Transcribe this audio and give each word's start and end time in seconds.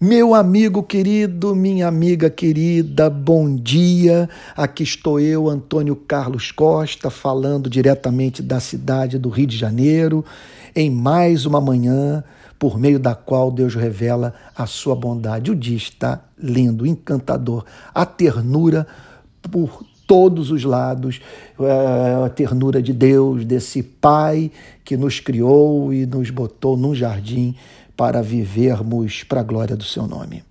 Meu 0.00 0.32
amigo 0.32 0.80
querido, 0.84 1.56
minha 1.56 1.88
amiga 1.88 2.30
querida, 2.30 3.10
bom 3.10 3.52
dia. 3.56 4.30
Aqui 4.56 4.84
estou 4.84 5.18
eu, 5.18 5.48
Antônio 5.48 5.96
Carlos 5.96 6.52
Costa, 6.52 7.10
falando 7.10 7.68
diretamente 7.68 8.40
da 8.40 8.60
cidade 8.60 9.18
do 9.18 9.28
Rio 9.28 9.48
de 9.48 9.56
Janeiro, 9.56 10.24
em 10.72 10.88
mais 10.88 11.46
uma 11.46 11.60
manhã 11.60 12.22
por 12.60 12.78
meio 12.78 13.00
da 13.00 13.16
qual 13.16 13.50
Deus 13.50 13.74
revela 13.74 14.32
a 14.56 14.66
sua 14.66 14.94
bondade. 14.94 15.50
O 15.50 15.56
dia 15.56 15.76
está 15.76 16.22
lindo, 16.38 16.86
encantador, 16.86 17.64
a 17.92 18.06
ternura 18.06 18.86
por 19.50 19.84
todos 20.06 20.52
os 20.52 20.62
lados, 20.62 21.20
é, 21.58 22.24
a 22.24 22.28
ternura 22.28 22.80
de 22.80 22.92
Deus, 22.92 23.44
desse 23.44 23.82
Pai 23.82 24.52
que 24.84 24.96
nos 24.96 25.18
criou 25.18 25.92
e 25.92 26.06
nos 26.06 26.30
botou 26.30 26.76
num 26.76 26.94
jardim 26.94 27.56
para 27.98 28.22
vivermos 28.22 29.24
para 29.24 29.40
a 29.40 29.42
glória 29.42 29.76
do 29.76 29.82
seu 29.82 30.06
nome. 30.06 30.44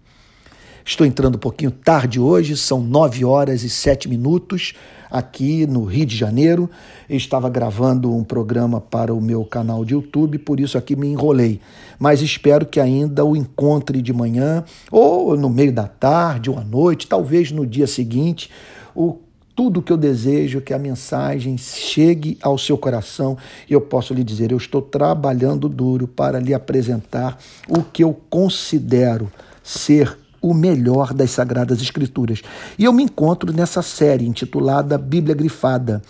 Estou 0.84 1.08
entrando 1.08 1.36
um 1.36 1.40
pouquinho 1.40 1.72
tarde 1.72 2.20
hoje, 2.20 2.58
são 2.58 2.82
nove 2.82 3.24
horas 3.24 3.64
e 3.64 3.70
sete 3.70 4.10
minutos 4.10 4.74
aqui 5.10 5.66
no 5.66 5.86
Rio 5.86 6.06
de 6.06 6.18
Janeiro. 6.18 6.70
Eu 7.10 7.16
estava 7.16 7.50
gravando 7.50 8.14
um 8.14 8.22
programa 8.22 8.82
para 8.82 9.14
o 9.14 9.22
meu 9.22 9.46
canal 9.46 9.86
de 9.86 9.94
YouTube, 9.94 10.38
por 10.40 10.60
isso 10.60 10.78
aqui 10.78 10.94
me 10.94 11.08
enrolei. 11.08 11.62
Mas 11.98 12.22
espero 12.22 12.66
que 12.66 12.82
ainda 12.82 13.24
o 13.24 13.34
encontre 13.34 14.02
de 14.02 14.12
manhã, 14.12 14.66
ou 14.92 15.38
no 15.38 15.50
meio 15.50 15.72
da 15.72 15.88
tarde, 15.88 16.50
ou 16.50 16.60
à 16.60 16.66
noite, 16.66 17.08
talvez 17.08 17.50
no 17.50 17.66
dia 17.66 17.88
seguinte. 17.88 18.50
O 18.94 19.20
tudo 19.58 19.82
que 19.82 19.92
eu 19.92 19.98
desejo 19.98 20.60
é 20.60 20.62
que 20.62 20.72
a 20.72 20.78
mensagem 20.78 21.58
chegue 21.58 22.38
ao 22.44 22.60
seu 22.60 22.78
coração 22.78 23.36
e 23.68 23.74
eu 23.74 23.82
posso 23.82 24.14
lhe 24.14 24.24
dizer: 24.24 24.52
eu 24.52 24.58
estou 24.58 24.84
trabalhando 24.84 25.68
duro 25.68 26.08
para 26.08 26.40
lhe 26.40 26.54
apresentar 26.54 27.40
o 27.68 27.82
que 27.82 28.04
eu 28.04 28.16
considero 28.30 29.32
ser 29.64 30.16
o 30.40 30.54
melhor 30.54 31.12
das 31.12 31.32
Sagradas 31.32 31.82
Escrituras. 31.82 32.44
E 32.78 32.86
eu 32.86 32.94
me 32.94 33.02
encontro 33.02 33.52
nessa 33.52 33.82
série 33.82 34.28
intitulada 34.28 34.96
Bíblia 34.96 35.34
Grifada, 35.34 36.04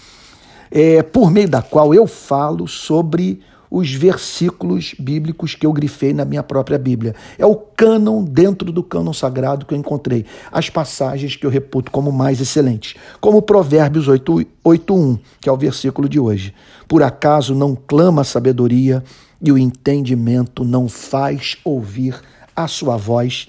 é, 0.69 1.02
por 1.02 1.31
meio 1.31 1.47
da 1.47 1.61
qual 1.61 1.93
eu 1.93 2.05
falo 2.05 2.67
sobre 2.67 3.39
os 3.69 3.93
versículos 3.93 4.95
bíblicos 4.97 5.55
que 5.55 5.65
eu 5.65 5.73
grifei 5.73 6.13
na 6.13 6.25
minha 6.25 6.43
própria 6.43 6.77
Bíblia. 6.77 7.15
É 7.37 7.45
o 7.45 7.55
cânon 7.55 8.23
dentro 8.23 8.71
do 8.71 8.83
cânon 8.83 9.13
sagrado 9.13 9.65
que 9.65 9.73
eu 9.73 9.77
encontrei. 9.77 10.25
As 10.51 10.69
passagens 10.69 11.35
que 11.35 11.45
eu 11.45 11.49
reputo 11.49 11.91
como 11.91 12.11
mais 12.11 12.39
excelentes. 12.39 12.95
Como 13.19 13.41
Provérbios 13.41 14.07
8.1, 14.07 15.19
que 15.41 15.49
é 15.49 15.51
o 15.51 15.57
versículo 15.57 16.07
de 16.07 16.19
hoje. 16.19 16.53
Por 16.87 17.03
acaso 17.03 17.53
não 17.53 17.75
clama 17.75 18.21
a 18.21 18.25
sabedoria 18.25 19.03
e 19.41 19.51
o 19.51 19.57
entendimento 19.57 20.63
não 20.63 20.87
faz 20.87 21.57
ouvir 21.63 22.19
a 22.55 22.67
sua 22.67 22.97
voz? 22.97 23.47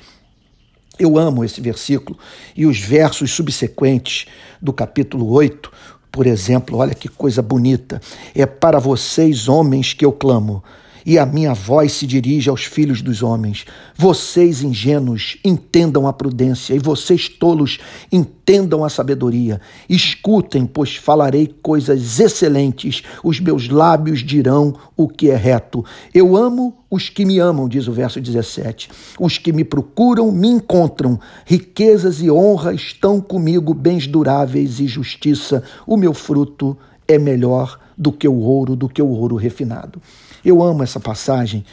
Eu 0.99 1.17
amo 1.17 1.45
esse 1.45 1.61
versículo 1.61 2.19
e 2.57 2.67
os 2.67 2.81
versos 2.81 3.31
subsequentes 3.31 4.27
do 4.61 4.73
capítulo 4.73 5.31
8, 5.31 5.71
por 6.11 6.27
exemplo, 6.27 6.79
olha 6.79 6.95
que 6.95 7.09
coisa 7.09 7.43
bonita. 7.43 8.01
É 8.35 8.47
para 8.47 8.79
vocês, 8.79 9.49
homens, 9.49 9.93
que 9.93 10.05
eu 10.05 10.13
clamo 10.13 10.63
e 11.09 11.19
a 11.19 11.25
minha 11.25 11.55
voz 11.55 11.93
se 11.93 12.07
dirige 12.07 12.51
aos 12.51 12.65
filhos 12.65 13.01
dos 13.01 13.23
homens. 13.23 13.65
Vocês 13.97 14.63
ingênuos, 14.63 15.39
entendam 15.43 16.07
a 16.07 16.13
prudência, 16.13 16.75
e 16.75 16.79
vocês 16.79 17.31
tolos, 17.31 17.79
entendam 18.13 18.85
a 18.85 18.91
sabedoria. 18.91 19.59
Escutem, 19.89 20.67
pois 20.67 20.97
falarei 20.97 21.47
coisas 21.63 22.21
excelentes, 22.21 23.03
os 23.25 23.41
meus 23.41 23.71
lábios 23.71 24.21
dirão 24.21 24.75
o 24.95 25.09
que 25.09 25.31
é 25.31 25.37
reto. 25.37 25.83
Eu 26.13 26.37
amo 26.37 26.77
os 26.91 27.09
que 27.09 27.25
me 27.25 27.39
amam, 27.39 27.71
diz 27.71 27.89
o 27.89 27.93
verso 27.93 28.21
17. 28.21 28.91
Os 29.19 29.39
que 29.39 29.51
me 29.51 29.65
procuram 29.65 30.31
me 30.31 30.49
encontram. 30.49 31.19
Riquezas 31.47 32.21
e 32.21 32.31
honra 32.31 32.75
estão 32.75 33.19
comigo, 33.19 33.73
bens 33.73 34.07
duráveis 34.07 34.79
e 34.79 34.87
justiça. 34.87 35.63
O 35.87 35.97
meu 35.97 36.13
fruto 36.13 36.77
é 37.09 37.19
melhor 37.19 37.81
do 37.97 38.13
que 38.13 38.29
o 38.29 38.37
ouro, 38.37 38.77
do 38.77 38.89
que 38.89 39.03
o 39.03 39.09
ouro 39.09 39.35
refinado. 39.35 40.01
Eu 40.45 40.63
amo 40.63 40.83
essa 40.83 41.01
passagem 41.01 41.65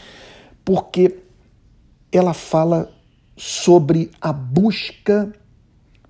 porque 0.64 1.20
ela 2.12 2.34
fala 2.34 2.90
sobre 3.38 4.10
a 4.20 4.32
busca 4.32 5.32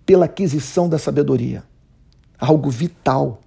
pela 0.06 0.26
aquisição 0.26 0.88
da 0.88 1.00
sabedoria, 1.00 1.64
algo 2.40 2.70
vital 2.70 3.42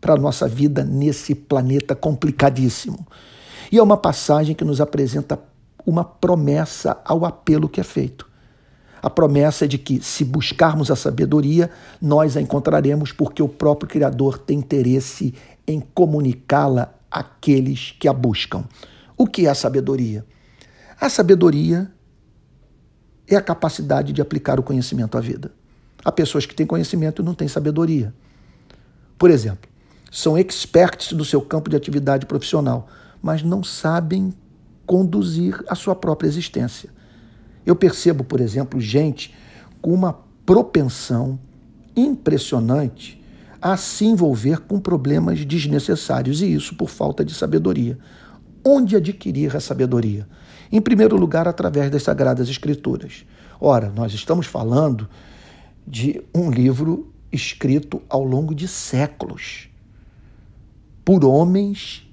para 0.00 0.14
a 0.14 0.16
nossa 0.16 0.46
vida 0.46 0.84
nesse 0.84 1.34
planeta 1.34 1.94
complicadíssimo. 1.94 3.06
E 3.70 3.78
é 3.78 3.82
uma 3.82 3.96
passagem 3.96 4.54
que 4.54 4.64
nos 4.64 4.80
apresenta 4.80 5.38
uma 5.84 6.04
promessa 6.04 7.00
ao 7.04 7.24
apelo 7.24 7.68
que 7.68 7.80
é 7.80 7.84
feito. 7.84 8.30
A 9.02 9.10
promessa 9.10 9.64
é 9.64 9.68
de 9.68 9.78
que, 9.78 10.00
se 10.00 10.24
buscarmos 10.24 10.88
a 10.88 10.94
sabedoria, 10.94 11.68
nós 12.00 12.36
a 12.36 12.40
encontraremos, 12.40 13.10
porque 13.10 13.42
o 13.42 13.48
próprio 13.48 13.88
Criador 13.88 14.38
tem 14.38 14.60
interesse 14.60 15.34
em 15.66 15.80
comunicá-la 15.80 16.94
àqueles 17.10 17.96
que 17.98 18.06
a 18.06 18.12
buscam. 18.12 18.64
O 19.16 19.26
que 19.26 19.46
é 19.46 19.50
a 19.50 19.54
sabedoria? 19.56 20.24
A 21.00 21.08
sabedoria 21.08 21.90
é 23.26 23.34
a 23.34 23.42
capacidade 23.42 24.12
de 24.12 24.22
aplicar 24.22 24.60
o 24.60 24.62
conhecimento 24.62 25.18
à 25.18 25.20
vida. 25.20 25.50
Há 26.04 26.12
pessoas 26.12 26.46
que 26.46 26.54
têm 26.54 26.66
conhecimento 26.66 27.22
e 27.22 27.24
não 27.24 27.34
têm 27.34 27.48
sabedoria. 27.48 28.14
Por 29.18 29.30
exemplo, 29.30 29.68
são 30.12 30.38
experts 30.38 31.12
do 31.12 31.24
seu 31.24 31.40
campo 31.40 31.68
de 31.68 31.76
atividade 31.76 32.26
profissional, 32.26 32.88
mas 33.20 33.42
não 33.42 33.64
sabem 33.64 34.32
conduzir 34.86 35.60
a 35.68 35.74
sua 35.74 35.94
própria 35.94 36.28
existência. 36.28 36.90
Eu 37.64 37.76
percebo, 37.76 38.24
por 38.24 38.40
exemplo, 38.40 38.80
gente 38.80 39.34
com 39.80 39.92
uma 39.92 40.18
propensão 40.44 41.38
impressionante 41.96 43.22
a 43.60 43.76
se 43.76 44.04
envolver 44.04 44.60
com 44.60 44.80
problemas 44.80 45.44
desnecessários, 45.44 46.42
e 46.42 46.52
isso 46.52 46.74
por 46.74 46.88
falta 46.88 47.24
de 47.24 47.32
sabedoria. 47.32 47.96
Onde 48.64 48.96
adquirir 48.96 49.56
a 49.56 49.60
sabedoria? 49.60 50.26
Em 50.70 50.80
primeiro 50.80 51.16
lugar, 51.16 51.46
através 51.46 51.90
das 51.90 52.02
Sagradas 52.02 52.48
Escrituras. 52.48 53.24
Ora, 53.60 53.92
nós 53.94 54.12
estamos 54.12 54.46
falando 54.46 55.08
de 55.86 56.20
um 56.34 56.50
livro 56.50 57.12
escrito 57.30 58.02
ao 58.08 58.24
longo 58.24 58.54
de 58.54 58.66
séculos 58.66 59.68
por 61.04 61.24
homens 61.24 62.08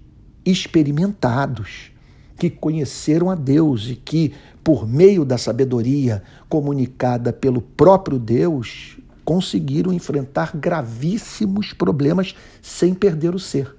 experimentados 0.46 1.92
que 2.40 2.50
conheceram 2.50 3.30
a 3.30 3.36
Deus 3.36 3.90
e 3.90 3.96
que, 3.96 4.34
por 4.64 4.88
meio 4.88 5.26
da 5.26 5.38
sabedoria 5.38 6.24
comunicada 6.48 7.34
pelo 7.34 7.62
próprio 7.62 8.18
Deus, 8.18 8.98
conseguiram 9.26 9.92
enfrentar 9.92 10.56
gravíssimos 10.56 11.74
problemas 11.74 12.34
sem 12.62 12.94
perder 12.94 13.36
o 13.36 13.40
ser. 13.40 13.76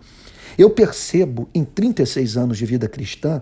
Eu 0.58 0.70
percebo, 0.70 1.48
em 1.54 1.64
36 1.64 2.36
anos 2.36 2.58
de 2.58 2.66
vida 2.66 2.86
cristã, 2.86 3.40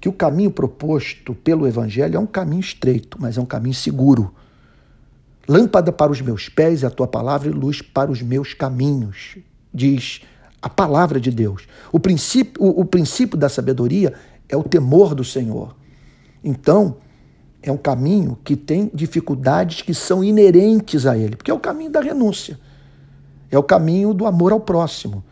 que 0.00 0.08
o 0.08 0.12
caminho 0.12 0.50
proposto 0.50 1.34
pelo 1.34 1.66
Evangelho 1.66 2.16
é 2.16 2.18
um 2.18 2.26
caminho 2.26 2.60
estreito, 2.60 3.18
mas 3.20 3.36
é 3.36 3.40
um 3.40 3.46
caminho 3.46 3.74
seguro. 3.74 4.32
Lâmpada 5.48 5.92
para 5.92 6.12
os 6.12 6.20
meus 6.20 6.48
pés 6.48 6.84
é 6.84 6.86
a 6.86 6.90
tua 6.90 7.06
palavra 7.06 7.48
e 7.48 7.52
luz 7.52 7.82
para 7.82 8.10
os 8.10 8.22
meus 8.22 8.54
caminhos, 8.54 9.38
diz 9.74 10.22
a 10.62 10.68
palavra 10.68 11.20
de 11.20 11.30
Deus. 11.30 11.66
O 11.90 11.98
princípio, 11.98 12.62
o, 12.62 12.80
o 12.80 12.84
princípio 12.84 13.36
da 13.36 13.48
sabedoria 13.48 14.14
é 14.52 14.56
o 14.56 14.62
temor 14.62 15.14
do 15.14 15.24
Senhor. 15.24 15.74
Então, 16.44 16.98
é 17.62 17.72
um 17.72 17.76
caminho 17.76 18.36
que 18.44 18.54
tem 18.54 18.90
dificuldades 18.92 19.80
que 19.80 19.94
são 19.94 20.22
inerentes 20.22 21.06
a 21.06 21.16
ele, 21.16 21.36
porque 21.36 21.50
é 21.50 21.54
o 21.54 21.58
caminho 21.58 21.90
da 21.90 22.00
renúncia. 22.00 22.60
É 23.50 23.58
o 23.58 23.62
caminho 23.62 24.12
do 24.12 24.26
amor 24.26 24.52
ao 24.52 24.60
próximo. 24.60 25.24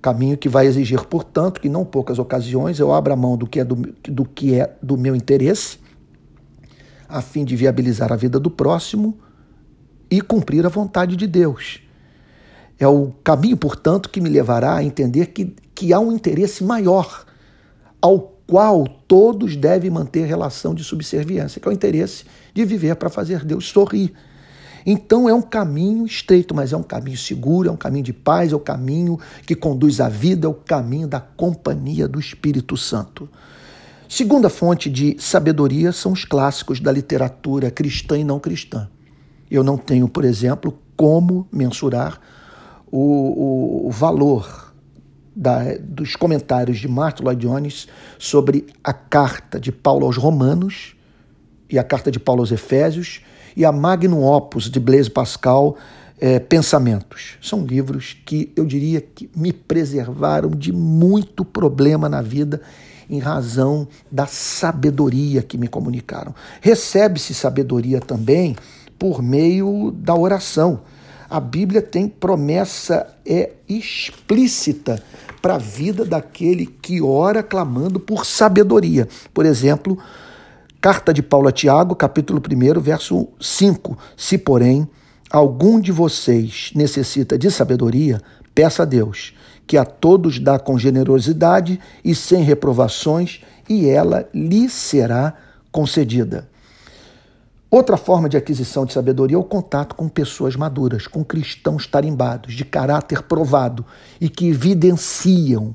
Caminho 0.00 0.38
que 0.38 0.48
vai 0.48 0.66
exigir, 0.66 1.04
portanto, 1.04 1.60
que 1.60 1.68
não 1.68 1.84
poucas 1.84 2.18
ocasiões 2.18 2.78
eu 2.78 2.92
abra 2.92 3.14
mão 3.14 3.36
do 3.36 3.46
que 3.46 3.60
é 3.60 3.64
do, 3.64 3.74
do, 3.74 4.24
que 4.24 4.54
é 4.54 4.74
do 4.82 4.96
meu 4.96 5.14
interesse, 5.14 5.78
a 7.08 7.20
fim 7.20 7.44
de 7.44 7.54
viabilizar 7.56 8.10
a 8.10 8.16
vida 8.16 8.40
do 8.40 8.50
próximo 8.50 9.18
e 10.10 10.22
cumprir 10.22 10.64
a 10.64 10.70
vontade 10.70 11.14
de 11.14 11.26
Deus. 11.26 11.82
É 12.78 12.86
o 12.86 13.12
caminho, 13.22 13.56
portanto, 13.56 14.08
que 14.08 14.20
me 14.20 14.30
levará 14.30 14.76
a 14.76 14.84
entender 14.84 15.26
que, 15.26 15.54
que 15.74 15.92
há 15.92 16.00
um 16.00 16.12
interesse 16.12 16.64
maior 16.64 17.26
ao 18.00 18.35
qual 18.46 18.86
todos 19.08 19.56
devem 19.56 19.90
manter 19.90 20.24
relação 20.24 20.74
de 20.74 20.84
subserviência, 20.84 21.60
que 21.60 21.66
é 21.66 21.70
o 21.70 21.74
interesse 21.74 22.24
de 22.54 22.64
viver 22.64 22.94
para 22.96 23.10
fazer 23.10 23.44
Deus 23.44 23.68
sorrir. 23.68 24.12
Então 24.84 25.28
é 25.28 25.34
um 25.34 25.42
caminho 25.42 26.06
estreito, 26.06 26.54
mas 26.54 26.72
é 26.72 26.76
um 26.76 26.82
caminho 26.82 27.16
seguro, 27.16 27.68
é 27.68 27.72
um 27.72 27.76
caminho 27.76 28.04
de 28.04 28.12
paz, 28.12 28.52
é 28.52 28.54
o 28.54 28.58
um 28.58 28.62
caminho 28.62 29.18
que 29.44 29.56
conduz 29.56 30.00
à 30.00 30.08
vida, 30.08 30.46
é 30.46 30.48
o 30.48 30.54
caminho 30.54 31.08
da 31.08 31.18
companhia 31.18 32.06
do 32.06 32.20
Espírito 32.20 32.76
Santo. 32.76 33.28
Segunda 34.08 34.48
fonte 34.48 34.88
de 34.88 35.16
sabedoria 35.18 35.90
são 35.90 36.12
os 36.12 36.24
clássicos 36.24 36.78
da 36.78 36.92
literatura 36.92 37.68
cristã 37.72 38.16
e 38.16 38.22
não 38.22 38.38
cristã. 38.38 38.88
Eu 39.50 39.64
não 39.64 39.76
tenho, 39.76 40.08
por 40.08 40.24
exemplo, 40.24 40.78
como 40.96 41.48
mensurar 41.50 42.20
o, 42.86 43.00
o, 43.00 43.88
o 43.88 43.90
valor 43.90 44.65
da, 45.36 45.76
dos 45.78 46.16
comentários 46.16 46.78
de 46.78 46.88
Martin 46.88 47.24
Lloyd 47.24 47.46
Jones 47.46 47.86
sobre 48.18 48.66
a 48.82 48.94
carta 48.94 49.60
de 49.60 49.70
Paulo 49.70 50.06
aos 50.06 50.16
Romanos 50.16 50.96
e 51.68 51.78
a 51.78 51.84
carta 51.84 52.10
de 52.10 52.18
Paulo 52.18 52.40
aos 52.40 52.50
Efésios, 52.50 53.20
e 53.56 53.64
a 53.64 53.72
Magnum 53.72 54.22
Opus 54.22 54.70
de 54.70 54.78
Blaise 54.78 55.10
Pascal, 55.10 55.76
é, 56.18 56.38
Pensamentos. 56.38 57.36
São 57.42 57.64
livros 57.64 58.16
que 58.24 58.52
eu 58.56 58.64
diria 58.64 59.00
que 59.00 59.28
me 59.34 59.52
preservaram 59.52 60.50
de 60.50 60.72
muito 60.72 61.44
problema 61.44 62.08
na 62.08 62.22
vida 62.22 62.60
em 63.08 63.18
razão 63.18 63.86
da 64.10 64.26
sabedoria 64.26 65.42
que 65.42 65.56
me 65.56 65.68
comunicaram. 65.68 66.34
Recebe-se 66.60 67.34
sabedoria 67.34 68.00
também 68.00 68.56
por 68.98 69.22
meio 69.22 69.90
da 69.92 70.14
oração. 70.14 70.80
A 71.28 71.40
Bíblia 71.40 71.82
tem 71.82 72.08
promessa 72.08 73.06
é 73.24 73.52
explícita 73.68 75.02
para 75.46 75.54
a 75.54 75.58
vida 75.58 76.04
daquele 76.04 76.66
que 76.66 77.00
ora 77.00 77.40
clamando 77.40 78.00
por 78.00 78.26
sabedoria. 78.26 79.06
Por 79.32 79.46
exemplo, 79.46 79.96
carta 80.80 81.14
de 81.14 81.22
Paulo 81.22 81.46
a 81.46 81.52
Tiago, 81.52 81.94
capítulo 81.94 82.42
1, 82.42 82.80
verso 82.80 83.28
5. 83.40 83.96
Se, 84.16 84.38
porém, 84.38 84.88
algum 85.30 85.78
de 85.78 85.92
vocês 85.92 86.72
necessita 86.74 87.38
de 87.38 87.48
sabedoria, 87.48 88.20
peça 88.56 88.82
a 88.82 88.84
Deus, 88.84 89.34
que 89.68 89.76
a 89.76 89.84
todos 89.84 90.40
dá 90.40 90.58
com 90.58 90.76
generosidade 90.76 91.78
e 92.04 92.12
sem 92.12 92.42
reprovações, 92.42 93.40
e 93.68 93.88
ela 93.88 94.28
lhe 94.34 94.68
será 94.68 95.32
concedida. 95.70 96.48
Outra 97.70 97.96
forma 97.96 98.28
de 98.28 98.36
aquisição 98.36 98.86
de 98.86 98.92
sabedoria 98.92 99.36
é 99.36 99.38
o 99.38 99.44
contato 99.44 99.94
com 99.96 100.08
pessoas 100.08 100.54
maduras, 100.54 101.06
com 101.06 101.24
cristãos 101.24 101.86
tarimbados, 101.86 102.54
de 102.54 102.64
caráter 102.64 103.22
provado 103.22 103.84
e 104.20 104.28
que 104.28 104.48
evidenciam 104.48 105.74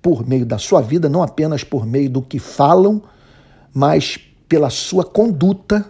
por 0.00 0.26
meio 0.26 0.46
da 0.46 0.56
sua 0.56 0.80
vida, 0.80 1.08
não 1.08 1.22
apenas 1.22 1.62
por 1.62 1.84
meio 1.84 2.08
do 2.08 2.22
que 2.22 2.38
falam, 2.38 3.02
mas 3.72 4.18
pela 4.48 4.70
sua 4.70 5.04
conduta, 5.04 5.84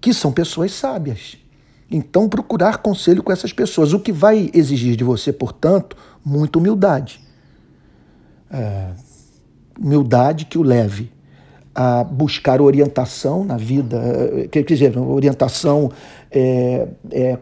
que 0.00 0.14
são 0.14 0.32
pessoas 0.32 0.72
sábias. 0.72 1.36
Então, 1.90 2.26
procurar 2.26 2.78
conselho 2.78 3.22
com 3.22 3.30
essas 3.30 3.52
pessoas, 3.52 3.92
o 3.92 4.00
que 4.00 4.10
vai 4.10 4.50
exigir 4.54 4.96
de 4.96 5.04
você, 5.04 5.32
portanto, 5.32 5.96
muita 6.24 6.58
humildade. 6.58 7.20
É, 8.50 8.92
humildade 9.78 10.46
que 10.46 10.56
o 10.56 10.62
leve 10.62 11.12
a 11.74 12.02
buscar 12.04 12.60
orientação 12.60 13.44
na 13.44 13.56
vida, 13.56 13.96
é, 13.96 14.48
quer 14.48 14.62
dizer, 14.64 14.98
orientação 14.98 15.90
é, 16.30 16.88
é, 17.10 17.38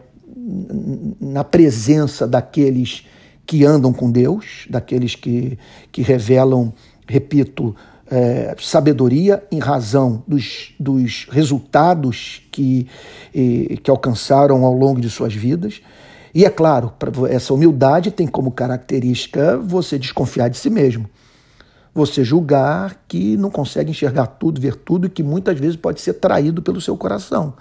na 1.19 1.43
presença 1.43 2.27
daqueles 2.27 3.05
que 3.45 3.65
andam 3.65 3.91
com 3.91 4.11
Deus, 4.11 4.67
daqueles 4.69 5.15
que, 5.15 5.57
que 5.91 6.01
revelam, 6.01 6.71
repito, 7.07 7.75
é, 8.09 8.55
sabedoria 8.59 9.43
em 9.51 9.59
razão 9.59 10.23
dos, 10.27 10.73
dos 10.79 11.27
resultados 11.31 12.41
que, 12.51 12.87
que 13.31 13.89
alcançaram 13.89 14.65
ao 14.65 14.73
longo 14.73 14.99
de 14.99 15.09
suas 15.09 15.33
vidas. 15.33 15.81
E 16.33 16.45
é 16.45 16.49
claro, 16.49 16.93
essa 17.29 17.53
humildade 17.53 18.11
tem 18.11 18.27
como 18.27 18.51
característica 18.51 19.57
você 19.57 19.97
desconfiar 19.97 20.47
de 20.49 20.57
si 20.57 20.69
mesmo. 20.69 21.09
Você 21.99 22.23
julgar 22.23 23.03
que 23.09 23.35
não 23.35 23.51
consegue 23.51 23.91
enxergar 23.91 24.25
tudo, 24.25 24.61
ver 24.61 24.73
tudo 24.73 25.07
e 25.07 25.09
que 25.09 25.21
muitas 25.21 25.59
vezes 25.59 25.75
pode 25.75 25.99
ser 25.99 26.13
traído 26.13 26.61
pelo 26.61 26.79
seu 26.79 26.95
coração. 26.95 27.55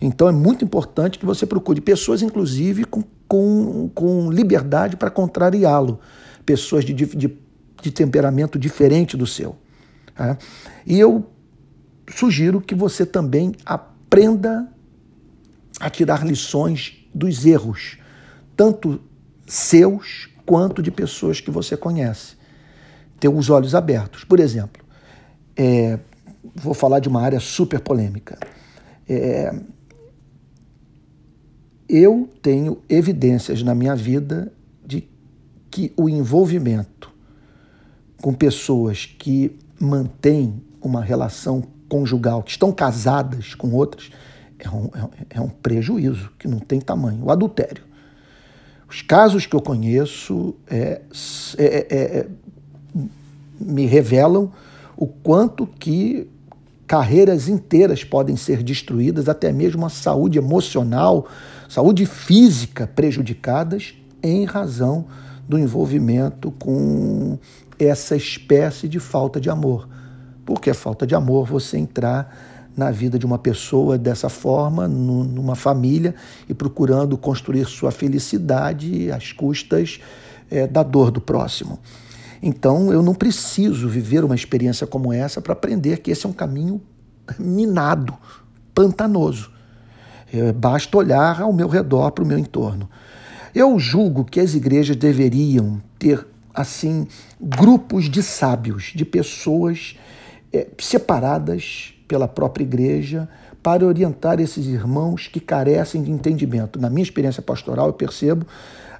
Então 0.00 0.28
é 0.28 0.32
muito 0.32 0.64
importante 0.64 1.18
que 1.18 1.26
você 1.26 1.44
procure 1.44 1.80
pessoas, 1.80 2.22
inclusive, 2.22 2.84
com, 2.84 3.02
com, 3.26 3.90
com 3.92 4.30
liberdade 4.30 4.96
para 4.96 5.10
contrariá-lo. 5.10 5.98
Pessoas 6.44 6.84
de, 6.84 6.94
de, 6.94 7.36
de 7.82 7.90
temperamento 7.90 8.56
diferente 8.56 9.16
do 9.16 9.26
seu. 9.26 9.56
Né? 10.16 10.38
E 10.86 10.96
eu 10.96 11.28
sugiro 12.08 12.60
que 12.60 12.72
você 12.72 13.04
também 13.04 13.52
aprenda 13.64 14.68
a 15.80 15.90
tirar 15.90 16.24
lições 16.24 17.04
dos 17.12 17.44
erros, 17.44 17.98
tanto 18.56 19.00
seus 19.44 20.28
quanto 20.46 20.80
de 20.80 20.92
pessoas 20.92 21.40
que 21.40 21.50
você 21.50 21.76
conhece. 21.76 22.35
Ter 23.18 23.28
os 23.28 23.50
olhos 23.50 23.74
abertos. 23.74 24.24
Por 24.24 24.40
exemplo, 24.40 24.84
é, 25.56 25.98
vou 26.54 26.74
falar 26.74 27.00
de 27.00 27.08
uma 27.08 27.22
área 27.22 27.40
super 27.40 27.80
polêmica. 27.80 28.38
É, 29.08 29.54
eu 31.88 32.28
tenho 32.42 32.82
evidências 32.88 33.62
na 33.62 33.74
minha 33.74 33.94
vida 33.94 34.52
de 34.84 35.08
que 35.70 35.92
o 35.96 36.08
envolvimento 36.08 37.12
com 38.20 38.32
pessoas 38.32 39.06
que 39.06 39.56
mantêm 39.78 40.62
uma 40.80 41.02
relação 41.02 41.62
conjugal, 41.88 42.42
que 42.42 42.50
estão 42.50 42.72
casadas 42.72 43.54
com 43.54 43.72
outras, 43.72 44.10
é 44.58 44.68
um, 44.70 44.90
é 45.30 45.40
um 45.40 45.48
prejuízo 45.48 46.32
que 46.38 46.48
não 46.48 46.58
tem 46.58 46.80
tamanho. 46.80 47.24
O 47.24 47.30
adultério. 47.30 47.84
Os 48.88 49.02
casos 49.02 49.46
que 49.46 49.54
eu 49.54 49.60
conheço 49.60 50.54
é, 50.68 51.02
é, 51.58 51.64
é, 51.64 52.18
é, 52.18 52.28
me 53.60 53.86
revelam 53.86 54.50
o 54.96 55.06
quanto 55.06 55.66
que 55.66 56.28
carreiras 56.86 57.48
inteiras 57.48 58.04
podem 58.04 58.36
ser 58.36 58.62
destruídas, 58.62 59.28
até 59.28 59.52
mesmo 59.52 59.84
a 59.84 59.88
saúde 59.88 60.38
emocional, 60.38 61.26
saúde 61.68 62.06
física 62.06 62.86
prejudicadas 62.86 63.94
em 64.22 64.44
razão 64.44 65.06
do 65.48 65.58
envolvimento 65.58 66.50
com 66.52 67.38
essa 67.78 68.16
espécie 68.16 68.88
de 68.88 68.98
falta 68.98 69.40
de 69.40 69.50
amor. 69.50 69.88
Porque 70.44 70.70
é 70.70 70.74
falta 70.74 71.06
de 71.06 71.14
amor 71.14 71.46
você 71.46 71.76
entrar 71.76 72.72
na 72.76 72.90
vida 72.90 73.18
de 73.18 73.24
uma 73.24 73.38
pessoa 73.38 73.96
dessa 73.96 74.28
forma, 74.28 74.86
numa 74.86 75.54
família, 75.54 76.14
e 76.48 76.54
procurando 76.54 77.16
construir 77.16 77.64
sua 77.64 77.90
felicidade 77.90 79.10
às 79.10 79.32
custas 79.32 79.98
é, 80.50 80.66
da 80.66 80.82
dor 80.82 81.10
do 81.10 81.20
próximo. 81.20 81.78
Então, 82.46 82.92
eu 82.92 83.02
não 83.02 83.12
preciso 83.12 83.88
viver 83.88 84.22
uma 84.22 84.36
experiência 84.36 84.86
como 84.86 85.12
essa 85.12 85.40
para 85.40 85.52
aprender 85.52 85.98
que 85.98 86.12
esse 86.12 86.26
é 86.26 86.28
um 86.28 86.32
caminho 86.32 86.80
minado, 87.40 88.16
pantanoso. 88.72 89.50
É, 90.32 90.52
basta 90.52 90.96
olhar 90.96 91.42
ao 91.42 91.52
meu 91.52 91.66
redor, 91.66 92.12
para 92.12 92.22
o 92.22 92.26
meu 92.26 92.38
entorno. 92.38 92.88
Eu 93.52 93.76
julgo 93.80 94.24
que 94.24 94.38
as 94.38 94.54
igrejas 94.54 94.94
deveriam 94.94 95.82
ter 95.98 96.24
assim 96.54 97.08
grupos 97.40 98.08
de 98.08 98.22
sábios, 98.22 98.92
de 98.94 99.04
pessoas 99.04 99.98
é, 100.52 100.68
separadas 100.78 101.94
pela 102.06 102.28
própria 102.28 102.62
igreja 102.62 103.28
para 103.66 103.84
orientar 103.84 104.38
esses 104.38 104.64
irmãos 104.64 105.26
que 105.26 105.40
carecem 105.40 106.00
de 106.00 106.08
entendimento. 106.08 106.80
Na 106.80 106.88
minha 106.88 107.02
experiência 107.02 107.42
pastoral, 107.42 107.88
eu 107.88 107.92
percebo 107.92 108.46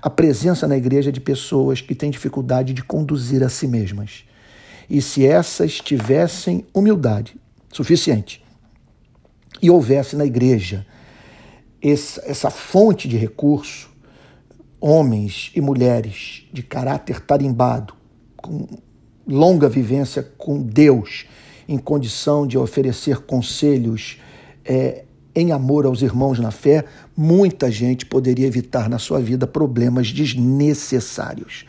a 0.03 0.11
presença 0.11 0.67
na 0.67 0.77
igreja 0.77 1.13
de 1.13 1.21
pessoas 1.21 1.81
que 1.81 1.95
têm 1.95 2.11
dificuldade 2.11 2.75
de 2.75 2.83
conduzir 2.83 3.45
a 3.45 3.49
si 3.49 3.69
mesmas. 3.69 4.25
E 4.91 5.01
se 5.01 5.25
essas 5.25 5.75
tivessem 5.75 6.67
humildade 6.75 7.37
suficiente 7.73 8.45
e 9.63 9.71
houvesse 9.71 10.17
na 10.17 10.27
igreja 10.27 10.85
essa 11.81 12.51
fonte 12.51 13.07
de 13.07 13.17
recurso, 13.17 13.89
homens 14.81 15.53
e 15.55 15.61
mulheres 15.61 16.45
de 16.53 16.65
caráter 16.65 17.21
tarimbado, 17.21 17.95
com 18.37 18.67
longa 19.25 19.69
vivência 19.69 20.25
com 20.37 20.61
Deus, 20.61 21.25
em 21.69 21.79
condição 21.79 22.45
de 22.45 22.59
oferecer 22.59 23.19
conselhos 23.19 24.19
é, 24.67 25.05
em 25.35 25.53
amor 25.53 25.87
aos 25.87 26.03
irmãos 26.03 26.39
na 26.39 26.51
fé, 26.51 26.85
muita 27.17 27.71
gente 27.71 28.07
poderia 28.07 28.47
evitar 28.47 28.89
na 28.89 28.99
sua 28.99 29.21
vida 29.21 29.47
problemas 29.47 30.11
desnecessários. 30.11 31.67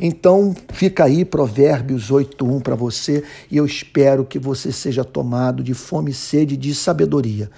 Então, 0.00 0.54
fica 0.72 1.04
aí 1.04 1.24
Provérbios 1.24 2.10
8:1 2.10 2.60
para 2.60 2.76
você 2.76 3.24
e 3.50 3.56
eu 3.56 3.66
espero 3.66 4.24
que 4.24 4.38
você 4.38 4.70
seja 4.70 5.04
tomado 5.04 5.62
de 5.62 5.74
fome 5.74 6.12
e 6.12 6.14
sede 6.14 6.56
de 6.56 6.74
sabedoria 6.74 7.50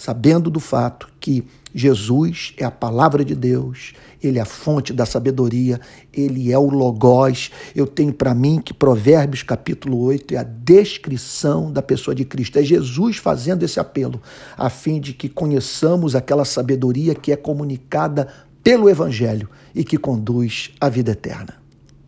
sabendo 0.00 0.48
do 0.50 0.58
fato 0.58 1.12
que 1.20 1.44
Jesus 1.74 2.52
é 2.56 2.64
a 2.64 2.70
palavra 2.70 3.24
de 3.24 3.34
Deus, 3.34 3.92
ele 4.22 4.38
é 4.38 4.42
a 4.42 4.46
fonte 4.46 4.92
da 4.92 5.06
sabedoria, 5.06 5.80
ele 6.12 6.52
é 6.52 6.58
o 6.58 6.68
Logós. 6.68 7.50
Eu 7.74 7.86
tenho 7.86 8.12
para 8.12 8.34
mim 8.34 8.60
que 8.60 8.74
Provérbios 8.74 9.42
capítulo 9.42 10.00
8 10.02 10.34
é 10.34 10.38
a 10.38 10.42
descrição 10.42 11.72
da 11.72 11.80
pessoa 11.80 12.14
de 12.14 12.24
Cristo. 12.24 12.58
É 12.58 12.62
Jesus 12.62 13.16
fazendo 13.16 13.62
esse 13.62 13.78
apelo, 13.78 14.20
a 14.56 14.68
fim 14.68 15.00
de 15.00 15.12
que 15.12 15.28
conheçamos 15.28 16.16
aquela 16.16 16.44
sabedoria 16.44 17.14
que 17.14 17.32
é 17.32 17.36
comunicada 17.36 18.28
pelo 18.62 18.90
Evangelho 18.90 19.48
e 19.74 19.84
que 19.84 19.96
conduz 19.96 20.70
à 20.80 20.88
vida 20.88 21.12
eterna. 21.12 21.59